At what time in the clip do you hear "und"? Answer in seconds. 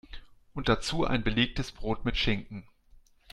0.55-0.67